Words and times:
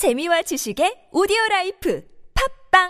재미와 0.00 0.40
지식의 0.40 1.12
오디오 1.12 1.36
라이프 1.50 2.02
팟빵 2.72 2.88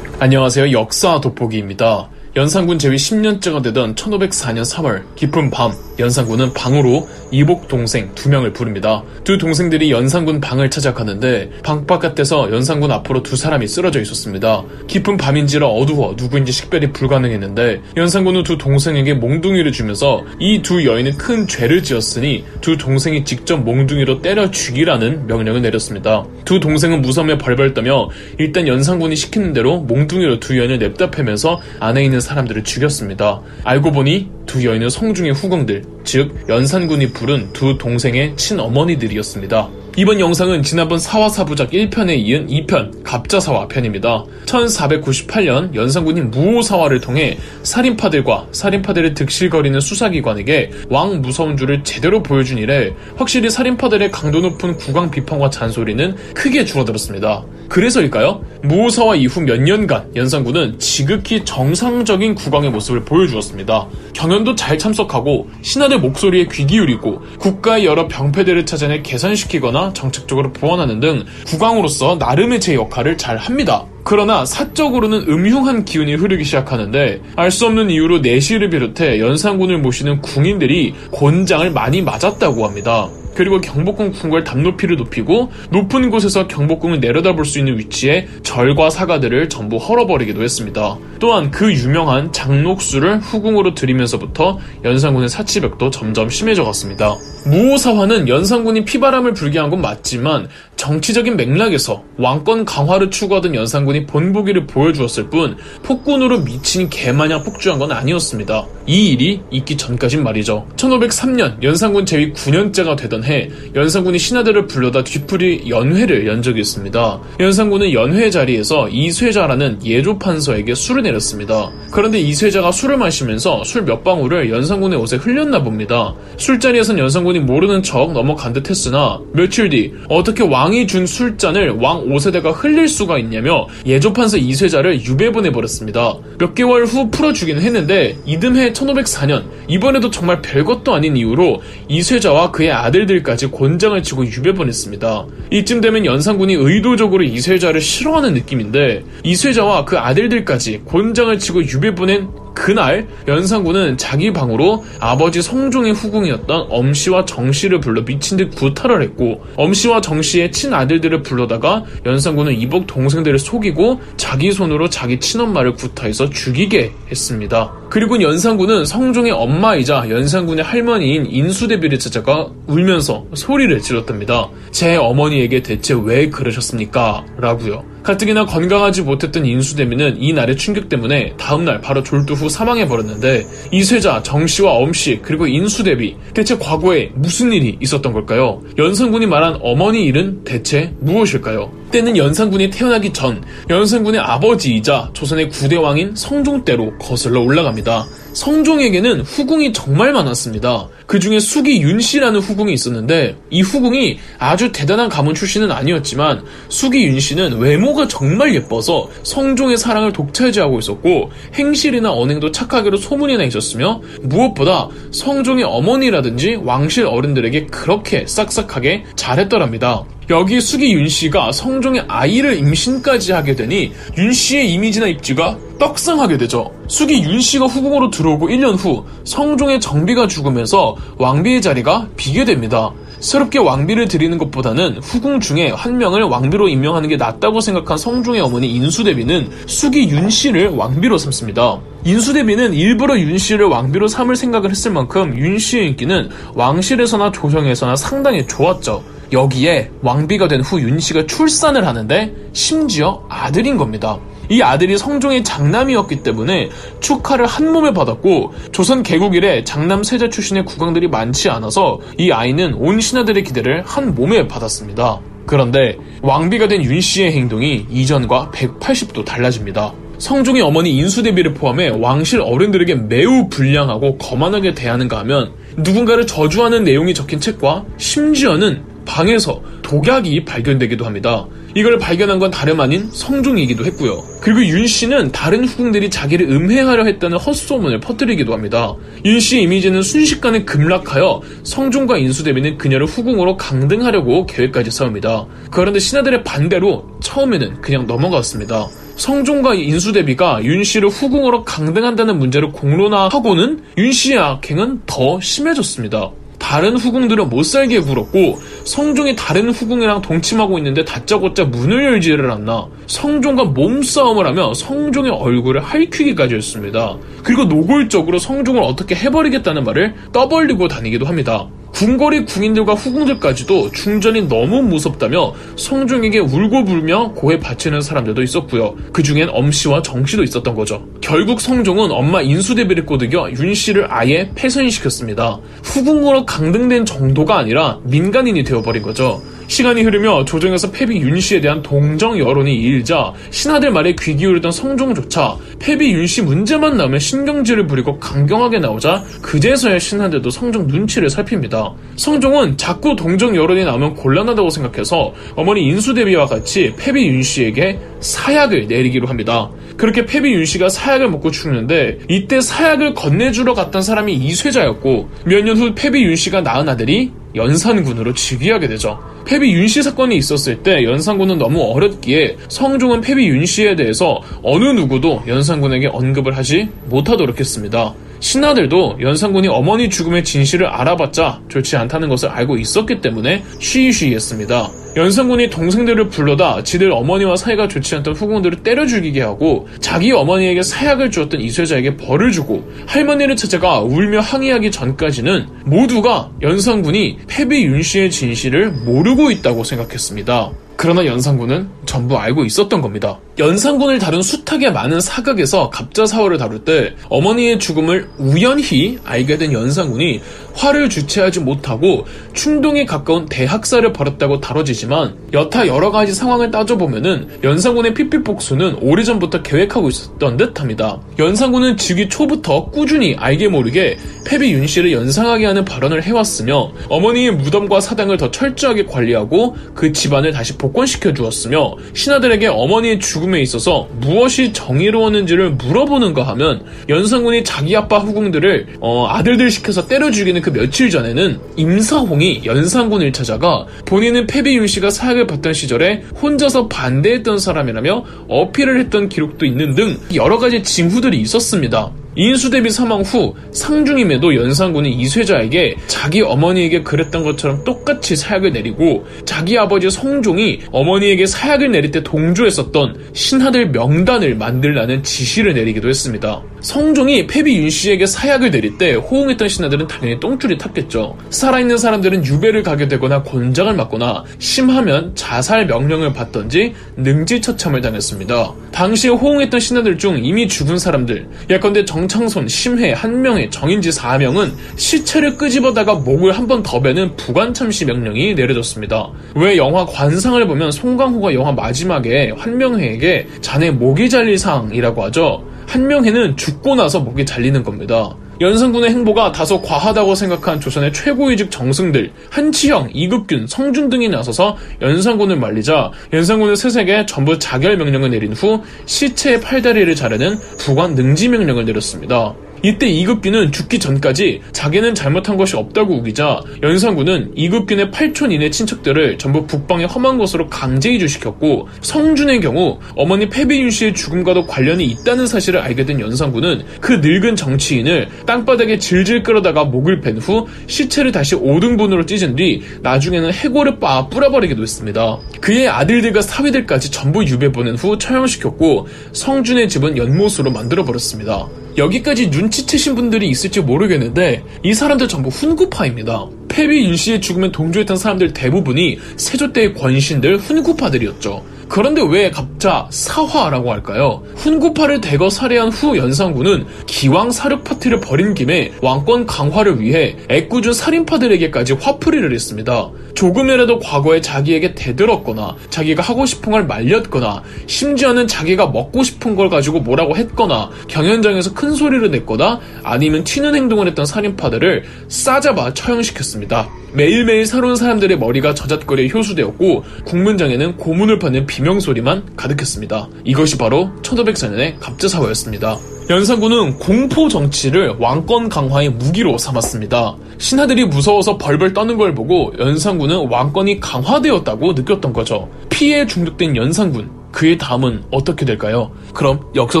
안녕하세요. 0.18 0.72
역사 0.72 1.20
돋보기입니다. 1.20 2.08
연산군 2.36 2.80
재위 2.80 2.96
10년째가 2.96 3.62
되던 3.62 3.94
1504년 3.94 4.64
3월 4.64 5.04
깊은 5.14 5.50
밤 5.52 5.72
연산군은 6.00 6.52
방으로 6.52 7.08
이복 7.30 7.68
동생 7.68 8.10
두 8.16 8.28
명을 8.28 8.52
부릅니다. 8.52 9.04
두 9.22 9.38
동생들이 9.38 9.92
연산군 9.92 10.40
방을 10.40 10.68
찾아가는데 10.68 11.50
방 11.62 11.86
바깥에서 11.86 12.50
연산군 12.50 12.90
앞으로 12.90 13.22
두 13.22 13.36
사람이 13.36 13.68
쓰러져 13.68 14.00
있었습니다. 14.00 14.64
깊은 14.88 15.16
밤인지라 15.16 15.64
어두워 15.68 16.14
누구인지 16.18 16.50
식별이 16.50 16.92
불가능했는데 16.92 17.80
연산군은 17.96 18.42
두 18.42 18.58
동생에게 18.58 19.14
몽둥이를 19.14 19.70
주면서 19.70 20.24
이 20.40 20.60
두 20.64 20.84
여인은 20.84 21.16
큰 21.18 21.46
죄를 21.46 21.82
지었으니 21.82 22.44
두 22.60 22.76
동생이 22.76 23.24
직접 23.24 23.58
몽둥이로 23.58 24.22
때려 24.22 24.50
죽이라는 24.50 25.26
명령을 25.28 25.62
내렸습니다. 25.62 26.24
두 26.44 26.58
동생은 26.58 27.02
무섬에 27.02 27.38
벌벌 27.38 27.74
떠며 27.74 28.08
일단 28.38 28.66
연산군이 28.66 29.14
시키는 29.14 29.52
대로 29.52 29.78
몽둥이로 29.80 30.40
두 30.40 30.58
여인을 30.58 30.78
냅다 30.78 31.10
패면서 31.10 31.60
안에 31.78 32.02
있는 32.02 32.20
사람들을 32.24 32.64
죽였습니다. 32.64 33.40
알고 33.62 33.92
보니 33.92 34.28
두 34.46 34.64
여인은 34.64 34.90
성중의 34.90 35.32
후궁들, 35.32 35.84
즉 36.04 36.44
연산군이 36.48 37.12
부른 37.12 37.52
두 37.52 37.78
동생의 37.78 38.36
친어머니들이었습니다. 38.36 39.68
이번 39.96 40.18
영상은 40.18 40.64
지난번 40.64 40.98
사화사부작 40.98 41.70
1편에 41.70 42.18
이은 42.18 42.48
2편 42.48 43.04
갑자사화 43.04 43.68
편입니다. 43.68 44.24
1498년 44.44 45.72
연산군이 45.72 46.20
무오사화를 46.22 47.00
통해 47.00 47.38
살인파들과 47.62 48.48
살인파들을 48.50 49.14
득실거리는 49.14 49.78
수사기관에게 49.78 50.70
왕 50.88 51.22
무서운 51.22 51.56
줄을 51.56 51.84
제대로 51.84 52.24
보여준 52.24 52.58
이래 52.58 52.92
확실히 53.14 53.50
살인파들의 53.50 54.10
강도 54.10 54.40
높은 54.40 54.76
국왕 54.76 55.12
비판과 55.12 55.50
잔소리는 55.50 56.16
크게 56.34 56.64
줄어들었습니다. 56.64 57.44
그래서일까요? 57.68 58.42
무오사화 58.62 59.16
이후 59.16 59.40
몇 59.40 59.60
년간 59.60 60.12
연산군은 60.16 60.78
지극히 60.78 61.44
정상적인 61.44 62.34
국왕의 62.34 62.70
모습을 62.70 63.04
보여주었습니다. 63.04 63.88
경연도 64.12 64.54
잘 64.54 64.78
참석하고 64.78 65.48
신하들 65.62 65.98
목소리에 65.98 66.46
귀 66.52 66.66
기울이고 66.66 67.22
국가의 67.38 67.84
여러 67.84 68.06
병폐들을 68.08 68.64
찾아내 68.66 69.02
개선시키거나 69.02 69.92
정책적으로 69.92 70.52
보완하는 70.52 71.00
등 71.00 71.24
국왕으로서 71.46 72.16
나름의 72.16 72.60
제 72.60 72.74
역할을 72.74 73.18
잘 73.18 73.36
합니다. 73.36 73.84
그러나 74.04 74.44
사적으로는 74.44 75.24
음흉한 75.28 75.84
기운이 75.86 76.14
흐르기 76.14 76.44
시작하는데 76.44 77.20
알 77.36 77.50
수 77.50 77.66
없는 77.66 77.88
이유로 77.90 78.18
내시를 78.18 78.68
비롯해 78.70 79.18
연산군을 79.20 79.78
모시는 79.78 80.20
궁인들이 80.20 80.94
곤장을 81.10 81.70
많이 81.70 82.02
맞았다고 82.02 82.66
합니다. 82.66 83.08
그리고 83.34 83.60
경복궁 83.60 84.12
궁궐 84.12 84.44
담높이를 84.44 84.96
높이고 84.96 85.50
높은 85.70 86.10
곳에서 86.10 86.46
경복궁을 86.46 87.00
내려다볼 87.00 87.44
수 87.44 87.58
있는 87.58 87.78
위치에 87.78 88.26
절과 88.42 88.90
사가들을 88.90 89.48
전부 89.48 89.76
헐어버리기도 89.76 90.42
했습니다. 90.42 90.96
또한 91.18 91.50
그 91.50 91.72
유명한 91.72 92.32
장록수를 92.32 93.18
후궁으로 93.20 93.74
들이면서부터 93.74 94.58
연산군의 94.84 95.28
사치벽도 95.28 95.90
점점 95.90 96.30
심해져 96.30 96.64
갔습니다. 96.64 97.16
무오사화는 97.46 98.28
연산군이 98.28 98.84
피바람을 98.84 99.34
불게 99.34 99.58
한 99.58 99.64
건 99.64 99.80
맞지만 99.80 100.48
정치적인 100.84 101.38
맥락에서 101.38 102.04
왕권 102.18 102.66
강화를 102.66 103.10
추구하던 103.10 103.54
연산군이 103.54 104.04
본보기를 104.04 104.66
보여주었을 104.66 105.30
뿐 105.30 105.56
폭군으로 105.82 106.40
미친 106.40 106.90
개마냥 106.90 107.42
폭주한 107.42 107.78
건 107.78 107.90
아니었습니다. 107.90 108.66
이 108.86 109.08
일이 109.08 109.40
있기 109.50 109.78
전까진 109.78 110.22
말이죠. 110.22 110.66
1503년 110.76 111.62
연산군 111.62 112.04
제위 112.04 112.34
9년째가 112.34 112.98
되던 112.98 113.24
해 113.24 113.48
연산군이 113.74 114.18
신하들을 114.18 114.66
불러다 114.66 115.04
뒤풀이 115.04 115.70
연회를 115.70 116.26
연 116.26 116.42
적이 116.42 116.60
있습니다. 116.60 117.20
연산군은 117.40 117.94
연회 117.94 118.28
자리에서 118.28 118.90
이쇠자라는 118.90 119.86
예조판서에게 119.86 120.74
술을 120.74 121.02
내렸습니다. 121.02 121.70
그런데 121.92 122.20
이쇠자가 122.20 122.72
술을 122.72 122.98
마시면서 122.98 123.64
술 123.64 123.84
몇 123.84 124.02
방울을 124.04 124.50
연산군의 124.50 124.98
옷에 124.98 125.16
흘렸나 125.16 125.62
봅니다. 125.62 126.14
술자리에선 126.36 126.98
연산군이 126.98 127.40
모르는 127.40 127.82
척 127.82 128.12
넘어간 128.12 128.52
듯 128.52 128.68
했으나 128.68 129.20
며칠 129.32 129.68
뒤 129.70 129.92
어떻게 130.08 130.42
왕이 130.42 130.73
준 130.86 131.06
술잔을 131.06 131.70
왕 131.78 132.12
옷에다가 132.12 132.50
흘릴 132.50 132.88
수가 132.88 133.18
있냐며 133.18 133.66
예조판서 133.86 134.36
이쇠자를 134.36 135.00
유배보내버렸습니다. 135.02 136.14
몇 136.38 136.54
개월 136.54 136.84
후 136.84 137.10
풀어주긴 137.10 137.58
했는데 137.60 138.16
이듬해 138.26 138.72
1504년 138.72 139.44
이번에도 139.68 140.10
정말 140.10 140.42
별것도 140.42 140.94
아닌 140.94 141.16
이유로 141.16 141.62
이쇠자와 141.88 142.50
그의 142.50 142.72
아들들까지 142.72 143.46
곤장을 143.46 144.02
치고 144.02 144.26
유배보냈습니다. 144.26 145.26
이쯤 145.52 145.80
되면 145.80 146.04
연산군이 146.04 146.54
의도적으로 146.54 147.22
이쇠자를 147.22 147.80
싫어하는 147.80 148.34
느낌인데 148.34 149.04
이쇠자와 149.22 149.84
그 149.84 149.98
아들들까지 149.98 150.82
곤장을 150.84 151.38
치고 151.38 151.62
유배보낸 151.62 152.43
그날 152.54 153.06
연산군은 153.26 153.98
자기 153.98 154.32
방으로 154.32 154.84
아버지 155.00 155.42
성종의 155.42 155.92
후궁이었던 155.92 156.68
엄씨와 156.70 157.24
정씨를 157.24 157.80
불러 157.80 158.04
미친 158.04 158.36
듯 158.36 158.54
구타를 158.54 159.02
했고 159.02 159.44
엄씨와 159.56 160.00
정씨의 160.00 160.52
친아들들을 160.52 161.22
불러다가 161.22 161.84
연산군은 162.06 162.54
이복 162.54 162.86
동생들을 162.86 163.38
속이고 163.38 164.00
자기 164.16 164.52
손으로 164.52 164.88
자기 164.88 165.18
친엄마를 165.18 165.74
구타해서 165.74 166.30
죽이게 166.30 166.92
했습니다. 167.10 167.72
그리고 167.90 168.20
연산군은 168.20 168.84
성종의 168.86 169.32
엄마이자 169.32 170.08
연산군의 170.08 170.64
할머니인 170.64 171.26
인수대비를 171.26 171.98
찾아가 171.98 172.48
울면서 172.66 173.26
소리를 173.34 173.80
질렀답니다. 173.80 174.48
제 174.70 174.96
어머니에게 174.96 175.62
대체 175.62 175.94
왜 175.94 176.28
그러셨습니까? 176.28 177.24
라고요. 177.36 177.93
가뜩이나 178.04 178.44
건강하지 178.44 179.02
못했던 179.02 179.46
인수대비는 179.46 180.20
이 180.20 180.34
날의 180.34 180.58
충격 180.58 180.90
때문에 180.90 181.34
다음날 181.38 181.80
바로 181.80 182.02
졸두 182.02 182.34
후 182.34 182.50
사망해버렸는데 182.50 183.46
이쇠자, 183.72 184.22
정씨와 184.22 184.72
엄씨 184.72 185.20
그리고 185.22 185.46
인수대비 185.46 186.14
대체 186.34 186.56
과거에 186.58 187.10
무슨 187.14 187.50
일이 187.52 187.78
있었던 187.80 188.12
걸까요? 188.12 188.62
연산군이 188.76 189.26
말한 189.26 189.58
어머니 189.62 190.04
일은 190.04 190.44
대체 190.44 190.92
무엇일까요? 191.00 191.72
때는 191.90 192.16
연산군이 192.16 192.70
태어나기 192.70 193.10
전 193.12 193.42
연산군의 193.70 194.20
아버지이자 194.20 195.10
조선의 195.14 195.48
구대왕인 195.48 196.14
성종 196.14 196.64
때로 196.64 196.96
거슬러 196.98 197.40
올라갑니다. 197.40 198.04
성종에게는 198.34 199.20
후궁이 199.22 199.72
정말 199.72 200.12
많았습니다. 200.12 200.88
그 201.06 201.18
중에 201.18 201.38
숙이 201.38 201.80
윤씨라는 201.80 202.40
후궁이 202.40 202.72
있었는데 202.72 203.36
이 203.50 203.62
후궁이 203.62 204.18
아주 204.38 204.72
대단한 204.72 205.08
가문 205.08 205.34
출신은 205.34 205.70
아니었지만 205.70 206.44
숙이 206.68 207.04
윤씨는 207.04 207.58
외모가 207.58 208.08
정말 208.08 208.54
예뻐서 208.54 209.08
성종의 209.22 209.78
사랑을 209.78 210.12
독차지하고 210.12 210.78
있었고 210.78 211.30
행실이나 211.54 212.12
언행도 212.12 212.50
착하기로 212.50 212.96
소문이 212.96 213.36
나 213.36 213.44
있었으며 213.44 214.02
무엇보다 214.22 214.88
성종의 215.12 215.64
어머니라든지 215.64 216.58
왕실 216.62 217.06
어른들에게 217.06 217.66
그렇게 217.66 218.26
싹싹하게 218.26 219.04
잘했더랍니다. 219.16 220.04
여기 220.30 220.60
숙이 220.60 220.92
윤 220.94 221.06
씨가 221.06 221.52
성종의 221.52 222.04
아이를 222.08 222.56
임신까지 222.58 223.32
하게 223.32 223.54
되니 223.54 223.92
윤 224.16 224.32
씨의 224.32 224.72
이미지나 224.72 225.06
입지가 225.06 225.58
떡상하게 225.78 226.38
되죠. 226.38 226.70
숙이 226.88 227.22
윤 227.22 227.40
씨가 227.40 227.66
후궁으로 227.66 228.10
들어오고 228.10 228.48
1년 228.48 228.76
후 228.78 229.04
성종의 229.24 229.80
정비가 229.80 230.26
죽으면서 230.28 230.96
왕비의 231.18 231.62
자리가 231.62 232.08
비게 232.16 232.44
됩니다. 232.44 232.92
새롭게 233.20 233.58
왕비를 233.58 234.06
드리는 234.08 234.36
것보다는 234.36 234.98
후궁 235.02 235.40
중에 235.40 235.70
한 235.70 235.96
명을 235.96 236.24
왕비로 236.24 236.68
임명하는 236.68 237.08
게 237.08 237.16
낫다고 237.16 237.60
생각한 237.60 237.96
성종의 237.96 238.42
어머니 238.42 238.68
인수대비는 238.74 239.50
숙이 239.66 240.08
윤 240.10 240.28
씨를 240.28 240.68
왕비로 240.68 241.16
삼습니다. 241.16 241.80
인수대비는 242.04 242.74
일부러 242.74 243.18
윤 243.18 243.38
씨를 243.38 243.64
왕비로 243.66 244.08
삼을 244.08 244.36
생각을 244.36 244.70
했을 244.70 244.90
만큼 244.90 245.34
윤 245.38 245.58
씨의 245.58 245.88
인기는 245.88 246.28
왕실에서나 246.54 247.32
조정에서나 247.32 247.96
상당히 247.96 248.46
좋았죠. 248.46 249.02
여기에 249.32 249.90
왕비가 250.02 250.46
된 250.48 250.60
후 250.60 250.80
윤 250.82 251.00
씨가 251.00 251.26
출산을 251.26 251.86
하는데 251.86 252.30
심지어 252.52 253.22
아들인 253.30 253.78
겁니다. 253.78 254.18
이 254.54 254.62
아들이 254.62 254.96
성종의 254.96 255.42
장남이었기 255.42 256.22
때문에 256.22 256.70
축하를 257.00 257.44
한 257.44 257.72
몸에 257.72 257.92
받았고 257.92 258.54
조선 258.70 259.02
개국 259.02 259.34
이래 259.34 259.64
장남 259.64 260.04
세자 260.04 260.28
출신의 260.28 260.64
국왕들이 260.64 261.08
많지 261.08 261.48
않아서 261.48 261.98
이 262.18 262.30
아이는 262.30 262.74
온 262.74 263.00
신하들의 263.00 263.42
기대를 263.42 263.82
한 263.84 264.14
몸에 264.14 264.46
받았습니다. 264.46 265.18
그런데 265.44 265.96
왕비가 266.22 266.68
된 266.68 266.84
윤 266.84 267.00
씨의 267.00 267.32
행동이 267.32 267.86
이전과 267.90 268.52
180도 268.54 269.24
달라집니다. 269.24 269.92
성종의 270.18 270.62
어머니 270.62 270.96
인수대비를 270.98 271.54
포함해 271.54 271.88
왕실 271.88 272.40
어른들에게 272.40 272.94
매우 272.94 273.48
불량하고 273.48 274.18
거만하게 274.18 274.74
대하는가 274.74 275.18
하면 275.18 275.50
누군가를 275.78 276.28
저주하는 276.28 276.84
내용이 276.84 277.12
적힌 277.12 277.40
책과 277.40 277.84
심지어는 277.96 278.84
방에서 279.04 279.60
독약이 279.82 280.44
발견되기도 280.44 281.04
합니다. 281.04 281.46
이걸 281.74 281.98
발견한 281.98 282.38
건 282.38 282.50
다름 282.50 282.80
아닌 282.80 283.08
성종이기도 283.10 283.84
했고요. 283.84 284.22
그리고 284.40 284.64
윤 284.64 284.86
씨는 284.86 285.32
다른 285.32 285.64
후궁들이 285.64 286.08
자기를 286.10 286.50
음해하려 286.50 287.04
했다는 287.04 287.38
헛소문을 287.38 288.00
퍼뜨리기도 288.00 288.52
합니다. 288.52 288.94
윤 289.24 289.40
씨의 289.40 289.64
이미지는 289.64 290.02
순식간에 290.02 290.64
급락하여 290.64 291.40
성종과 291.64 292.18
인수대비는 292.18 292.78
그녀를 292.78 293.06
후궁으로 293.06 293.56
강등하려고 293.56 294.46
계획까지 294.46 294.90
세웁니다. 294.90 295.46
그런데 295.70 295.98
신하들의 295.98 296.44
반대로 296.44 297.08
처음에는 297.20 297.80
그냥 297.80 298.06
넘어갔습니다. 298.06 298.86
성종과 299.16 299.74
인수대비가 299.74 300.62
윤 300.64 300.84
씨를 300.84 301.08
후궁으로 301.08 301.64
강등한다는 301.64 302.38
문제를 302.38 302.70
공론화하고는 302.70 303.82
윤 303.98 304.12
씨의 304.12 304.38
악행은 304.38 305.02
더 305.06 305.40
심해졌습니다. 305.40 306.30
다른 306.64 306.96
후궁들은 306.96 307.50
못 307.50 307.62
살게 307.62 308.00
굴었고 308.00 308.58
성종이 308.84 309.36
다른 309.36 309.68
후궁이랑 309.68 310.22
동침하고 310.22 310.78
있는데 310.78 311.04
다짜고짜 311.04 311.66
문을 311.66 312.04
열지를 312.06 312.50
않나 312.50 312.86
성종과 313.06 313.64
몸싸움을 313.64 314.46
하며 314.46 314.72
성종의 314.72 315.30
얼굴을 315.30 315.82
핥히기까지 315.82 316.54
했습니다. 316.54 317.18
그리고 317.42 317.64
노골적으로 317.66 318.38
성종을 318.38 318.82
어떻게 318.82 319.14
해버리겠다는 319.14 319.84
말을 319.84 320.14
떠벌리고 320.32 320.88
다니기도 320.88 321.26
합니다. 321.26 321.68
궁궐의 321.94 322.46
궁인들과 322.46 322.94
후궁들까지도 322.94 323.92
중전이 323.92 324.48
너무 324.48 324.82
무섭다며 324.82 325.54
성종에게 325.76 326.40
울고 326.40 326.84
불며 326.84 327.30
고해 327.32 327.60
바치는 327.60 328.00
사람들도 328.00 328.42
있었고요. 328.42 328.96
그 329.12 329.22
중엔 329.22 329.48
엄씨와 329.50 330.02
정씨도 330.02 330.42
있었던 330.42 330.74
거죠. 330.74 331.06
결국 331.20 331.60
성종은 331.60 332.10
엄마 332.10 332.42
인수대비를 332.42 333.06
꼬드겨 333.06 333.50
윤씨를 333.52 334.08
아예 334.10 334.50
폐선시켰습니다. 334.56 335.60
후궁으로 335.84 336.44
강등된 336.46 337.06
정도가 337.06 337.58
아니라 337.58 338.00
민간인이 338.02 338.64
되어버린 338.64 339.02
거죠. 339.02 339.40
시간이 339.66 340.02
흐르며 340.02 340.44
조정에서 340.44 340.90
패비 340.90 341.16
윤씨에 341.16 341.60
대한 341.60 341.82
동정 341.82 342.38
여론이 342.38 342.74
일자 342.74 343.32
신하들 343.50 343.92
말에 343.92 344.14
귀 344.20 344.36
기울이던 344.36 344.72
성종조차 344.72 345.56
패비 345.84 346.12
윤씨 346.12 346.40
문제만 346.40 346.96
나오면 346.96 347.20
신경질을 347.20 347.86
부리고 347.86 348.18
강경하게 348.18 348.78
나오자 348.78 349.22
그제서야 349.42 349.98
신하들도 349.98 350.48
성종 350.48 350.86
눈치를 350.86 351.28
살핍니다. 351.28 351.92
성종은 352.16 352.78
자꾸 352.78 353.14
동정 353.14 353.54
여론이 353.54 353.84
나오면 353.84 354.14
곤란하다고 354.14 354.70
생각해서 354.70 355.34
어머니 355.56 355.86
인수대비와 355.88 356.46
같이 356.46 356.94
패비 356.96 357.26
윤씨에게 357.26 357.98
사약을 358.20 358.86
내리기로 358.86 359.26
합니다. 359.28 359.70
그렇게 359.98 360.24
패비 360.24 360.50
윤씨가 360.54 360.88
사약을 360.88 361.28
먹고 361.28 361.50
죽는데 361.50 362.20
이때 362.30 362.62
사약을 362.62 363.12
건네주러 363.12 363.74
갔던 363.74 364.00
사람이 364.00 364.32
이쇠자였고 364.32 365.28
몇 365.44 365.64
년 365.64 365.76
후 365.76 365.94
패비 365.94 366.22
윤씨가 366.22 366.62
낳은 366.62 366.88
아들이 366.88 367.30
연산군으로 367.54 368.34
즉위하게 368.34 368.88
되죠. 368.88 369.20
패비 369.46 369.70
윤씨 369.72 370.02
사건이 370.02 370.36
있었을 370.36 370.82
때 370.82 371.04
연산군은 371.04 371.58
너무 371.58 371.92
어렸기에 371.92 372.56
성종은 372.68 373.20
패비 373.20 373.46
윤씨에 373.46 373.94
대해서 373.94 374.40
어느 374.62 374.84
누구도 374.86 375.42
연산 375.46 375.73
군에게 375.80 376.08
언급을 376.08 376.56
하지 376.56 376.88
못하도록 377.06 377.58
했습니다. 377.58 378.14
신하들도 378.40 379.18
연산군이 379.20 379.68
어머니 379.68 380.10
죽음의 380.10 380.44
진실을 380.44 380.86
알아봤자 380.86 381.62
좋지 381.68 381.96
않다는 381.96 382.28
것을 382.28 382.50
알고 382.50 382.76
있었기 382.76 383.22
때문에 383.22 383.64
쉬쉬했습니다. 383.78 384.90
연산군이 385.16 385.70
동생들을 385.70 386.28
불러다 386.28 386.82
지들 386.82 387.10
어머니와 387.12 387.56
사이가 387.56 387.88
좋지 387.88 388.16
않던 388.16 388.34
후궁들을 388.34 388.82
때려 388.82 389.06
죽이게 389.06 389.40
하고 389.40 389.88
자기 390.00 390.32
어머니에게 390.32 390.82
사약을 390.82 391.30
주었던 391.30 391.60
이쇠자에게 391.60 392.16
벌을 392.16 392.50
주고 392.50 392.84
할머니를 393.06 393.56
찾아가 393.56 394.00
울며 394.00 394.40
항의하기 394.40 394.90
전까지는 394.90 395.66
모두가 395.84 396.50
연산군이 396.60 397.38
패비 397.46 397.84
윤씨의 397.84 398.30
진실을 398.30 398.90
모르고 398.90 399.52
있다고 399.52 399.84
생각했습니다. 399.84 400.83
그러나 400.96 401.26
연산군은 401.26 401.88
전부 402.06 402.38
알고 402.38 402.64
있었던 402.64 403.00
겁니다. 403.00 403.38
연산군을 403.58 404.18
다룬 404.18 404.42
숱하게 404.42 404.90
많은 404.90 405.20
사극에서 405.20 405.90
갑자사월을 405.90 406.58
다룰 406.58 406.84
때 406.84 407.14
어머니의 407.28 407.78
죽음을 407.78 408.28
우연히 408.38 409.18
알게 409.24 409.58
된 409.58 409.72
연산군이 409.72 410.40
화를 410.74 411.08
주체하지 411.08 411.60
못하고 411.60 412.26
충동에 412.52 413.04
가까운 413.04 413.46
대학살을 413.46 414.12
벌였다고 414.12 414.60
다뤄지지만 414.60 415.36
여타 415.52 415.86
여러 415.86 416.10
가지 416.10 416.34
상황을 416.34 416.70
따져보면은 416.70 417.60
연산군의 417.62 418.14
피피복수는 418.14 418.96
오래전부터 419.00 419.62
계획하고 419.62 420.08
있었던 420.08 420.56
듯합니다. 420.56 421.20
연산군은 421.38 421.96
즉위 421.96 422.28
초부터 422.28 422.86
꾸준히 422.86 423.36
알게 423.38 423.68
모르게 423.68 424.18
패비 424.46 424.72
윤씨를 424.72 425.12
연상하게 425.12 425.66
하는 425.66 425.84
발언을 425.84 426.22
해왔으며 426.22 426.92
어머니의 427.08 427.52
무덤과 427.52 428.00
사당을 428.00 428.36
더 428.36 428.50
철저하게 428.50 429.06
관리하고 429.06 429.76
그 429.94 430.12
집안을 430.12 430.52
다시 430.52 430.76
복권시켜 430.76 431.32
주었으며 431.32 431.94
신하들에게 432.12 432.66
어머니의 432.66 433.20
죽음에 433.20 433.60
있어서 433.62 434.08
무엇이 434.20 434.72
정의로웠는지를 434.72 435.72
물어보는가 435.72 436.42
하면 436.48 436.84
연산군이 437.08 437.64
자기 437.64 437.96
아빠 437.96 438.18
후궁들을 438.18 438.98
어, 439.00 439.26
아들들 439.28 439.70
시켜서 439.70 440.06
때려 440.06 440.30
죽이는 440.30 440.63
그 440.64 440.72
며칠 440.72 441.10
전에는 441.10 441.60
임사홍이 441.76 442.62
연산군을 442.64 443.34
찾아가 443.34 443.86
본인은 444.06 444.46
패비윤 444.46 444.86
씨가 444.86 445.10
사약을 445.10 445.46
받던 445.46 445.74
시절에 445.74 446.22
혼자서 446.40 446.88
반대했던 446.88 447.58
사람이라며 447.58 448.24
어필을 448.48 448.98
했던 448.98 449.28
기록도 449.28 449.66
있는 449.66 449.94
등 449.94 450.18
여러 450.34 450.56
가지 450.58 450.82
징후들이 450.82 451.38
있었습니다. 451.42 452.10
인수대비 452.36 452.90
사망 452.90 453.20
후 453.22 453.54
상중임에도 453.72 454.56
연산군이 454.56 455.10
이쇠자에게 455.12 455.96
자기 456.06 456.42
어머니에게 456.42 457.02
그랬던 457.02 457.44
것처럼 457.44 457.84
똑같이 457.84 458.36
사약을 458.36 458.72
내리고 458.72 459.26
자기 459.44 459.78
아버지 459.78 460.10
성종이 460.10 460.80
어머니에게 460.90 461.46
사약을 461.46 461.92
내릴 461.92 462.10
때 462.10 462.22
동조했었던 462.22 463.30
신하들 463.32 463.90
명단을 463.90 464.56
만들라는 464.56 465.22
지시를 465.22 465.74
내리기도 465.74 466.08
했습니다. 466.08 466.62
성종이 466.80 467.46
패비 467.46 467.76
윤씨에게 467.78 468.26
사약을 468.26 468.70
내릴 468.70 468.98
때 468.98 469.14
호응했던 469.14 469.68
신하들은 469.68 470.06
당연히 470.06 470.38
똥줄이 470.40 470.76
탔겠죠. 470.76 471.36
살아있는 471.50 471.96
사람들은 471.96 472.44
유배를 472.44 472.82
가게 472.82 473.08
되거나 473.08 473.42
곤장을 473.42 473.94
맞거나 473.94 474.44
심하면 474.58 475.32
자살 475.34 475.86
명령을 475.86 476.32
받던지 476.32 476.94
능지처참을 477.16 478.00
당했습니다. 478.00 478.74
당시에 478.92 479.30
호응했던 479.30 479.80
신하들 479.80 480.18
중 480.18 480.44
이미 480.44 480.68
죽은 480.68 480.98
사람들, 480.98 481.48
예컨대 481.70 482.04
정 482.04 482.23
창손, 482.28 482.68
심회, 482.68 483.12
한명회, 483.12 483.70
정인지 483.70 484.10
4명은 484.10 484.72
시체를 484.96 485.56
끄집어다가 485.56 486.14
목을 486.14 486.52
한 486.52 486.66
번 486.66 486.82
더 486.82 487.00
베는 487.00 487.36
부관참시 487.36 488.04
명령이 488.06 488.54
내려졌습니다. 488.54 489.28
왜 489.54 489.76
영화 489.76 490.04
관상을 490.06 490.66
보면 490.66 490.90
송강호가 490.92 491.54
영화 491.54 491.72
마지막에 491.72 492.52
한명회에게 492.56 493.46
자네 493.60 493.90
목이 493.90 494.28
잘릴 494.28 494.58
상이라고 494.58 495.22
하죠. 495.24 495.64
한명회는 495.86 496.56
죽고 496.56 496.94
나서 496.94 497.20
목이 497.20 497.44
잘리는 497.44 497.82
겁니다. 497.82 498.34
연산군의 498.60 499.10
행보가 499.10 499.52
다소 499.52 499.82
과하다고 499.82 500.34
생각한 500.34 500.80
조선의 500.80 501.12
최고위직 501.12 501.70
정승들 501.70 502.32
한치형, 502.50 503.10
이급균, 503.12 503.66
성준 503.66 504.08
등이 504.10 504.28
나서서 504.28 504.76
연산군을 505.00 505.56
말리자 505.56 506.12
연산군의 506.32 506.76
세색에 506.76 507.26
전부 507.26 507.58
자결 507.58 507.96
명령을 507.96 508.30
내린 508.30 508.52
후 508.52 508.82
시체의 509.06 509.60
팔다리를 509.60 510.14
자르는 510.14 510.58
부관 510.78 511.14
능지 511.14 511.48
명령을 511.48 511.84
내렸습니다. 511.84 512.54
이때 512.84 513.08
이급균은 513.08 513.72
죽기 513.72 513.98
전까지 513.98 514.60
자기는 514.72 515.14
잘못한 515.14 515.56
것이 515.56 515.74
없다고 515.74 516.16
우기자 516.18 516.60
연산군은 516.82 517.52
이급균의 517.56 518.10
8촌인의 518.10 518.70
친척들을 518.70 519.38
전부 519.38 519.66
북방의 519.66 520.06
험한 520.06 520.36
곳으로 520.36 520.68
강제 520.68 521.10
이주시켰고 521.10 521.88
성준의 522.02 522.60
경우 522.60 522.98
어머니 523.16 523.48
패비윤 523.48 523.88
씨의 523.88 524.12
죽음과도 524.12 524.66
관련이 524.66 525.02
있다는 525.02 525.46
사실을 525.46 525.80
알게 525.80 526.04
된 526.04 526.20
연산군은 526.20 526.84
그 527.00 527.14
늙은 527.22 527.56
정치인을 527.56 528.28
땅바닥에 528.44 528.98
질질 528.98 529.42
끌어다가 529.42 529.84
목을 529.84 530.20
벤후 530.20 530.66
시체를 530.86 531.32
다시 531.32 531.54
5등분으로 531.56 532.26
찢은 532.26 532.54
뒤 532.54 532.82
나중에는 533.00 533.50
해골을 533.50 533.98
빻아 533.98 534.28
뿌려버리기도 534.28 534.82
했습니다. 534.82 535.38
그의 535.62 535.88
아들들과 535.88 536.42
사위들까지 536.42 537.10
전부 537.10 537.42
유배 537.46 537.72
보낸 537.72 537.94
후 537.94 538.18
처형시켰고 538.18 539.08
성준의 539.32 539.88
집은 539.88 540.18
연못으로 540.18 540.70
만들어버렸습니다. 540.70 541.66
여기까지 541.96 542.48
눈치채신 542.48 543.14
분들이 543.14 543.48
있을지 543.48 543.80
모르겠는데 543.80 544.64
이 544.82 544.94
사람들 544.94 545.28
전부 545.28 545.48
훈구파입니다. 545.50 546.48
패비 546.68 547.04
윤씨의 547.04 547.40
죽음에 547.40 547.70
동조했던 547.70 548.16
사람들 548.16 548.52
대부분이 548.52 549.18
세조 549.36 549.72
때의 549.72 549.94
권신들 549.94 550.58
훈구파들이었죠. 550.58 551.73
그런데 551.94 552.20
왜 552.28 552.50
갑자 552.50 553.06
사화라고 553.10 553.92
할까요? 553.92 554.42
훈구파를 554.56 555.20
대거 555.20 555.48
살해한 555.48 555.90
후 555.90 556.16
연산군은 556.16 556.86
기왕 557.06 557.52
사륙 557.52 557.84
파티를 557.84 558.18
벌인 558.18 558.52
김에 558.52 558.90
왕권 559.00 559.46
강화를 559.46 560.00
위해 560.00 560.34
애꿎은 560.50 560.92
살인파들에게까지 560.92 561.92
화풀이를 561.92 562.52
했습니다. 562.52 563.10
조금이라도 563.36 564.00
과거에 564.00 564.40
자기에게 564.40 564.96
대들었거나 564.96 565.76
자기가 565.88 566.20
하고 566.20 566.46
싶은 566.46 566.72
걸 566.72 566.84
말렸거나 566.84 567.62
심지어는 567.86 568.48
자기가 568.48 568.88
먹고 568.88 569.22
싶은 569.22 569.54
걸 569.54 569.68
가지고 569.68 570.00
뭐라고 570.00 570.36
했거나 570.36 570.90
경연장에서 571.06 571.74
큰 571.74 571.94
소리를 571.94 572.28
냈거나 572.28 572.80
아니면 573.04 573.44
튀는 573.44 573.76
행동을 573.76 574.08
했던 574.08 574.26
살인파들을 574.26 575.04
싸잡아 575.28 575.94
처형시켰습니다. 575.94 576.88
매일매일 577.14 577.64
새로운 577.64 577.94
사람들의 577.94 578.38
머리가 578.38 578.74
저잣거리에 578.74 579.28
효수되었고 579.32 580.02
국문장에는 580.24 580.96
고문을 580.96 581.38
받는 581.38 581.66
비명소리만 581.66 582.56
가득했습니다. 582.56 583.28
이것이 583.44 583.78
바로 583.78 584.10
1504년의 584.22 584.98
갑자사화였습니다. 584.98 585.96
연산군은 586.28 586.98
공포 586.98 587.48
정치를 587.48 588.16
왕권 588.18 588.68
강화의 588.68 589.10
무기로 589.10 589.58
삼았습니다. 589.58 590.36
신하들이 590.58 591.04
무서워서 591.04 591.56
벌벌 591.56 591.92
떠는 591.92 592.16
걸 592.16 592.34
보고 592.34 592.72
연산군은 592.78 593.48
왕권이 593.48 594.00
강화되었다고 594.00 594.94
느꼈던 594.94 595.32
거죠. 595.32 595.70
피해에 595.90 596.26
중독된 596.26 596.74
연산군. 596.76 597.30
그의 597.52 597.78
다음은 597.78 598.24
어떻게 598.32 598.64
될까요? 598.64 599.12
그럼 599.34 599.60
역사 599.76 600.00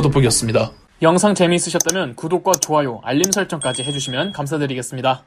돋보기였습니다. 0.00 0.72
영상 1.02 1.34
재미있으셨다면 1.34 2.16
구독과 2.16 2.52
좋아요, 2.60 3.00
알림 3.04 3.30
설정까지 3.30 3.82
해주시면 3.82 4.32
감사드리겠습니다. 4.32 5.24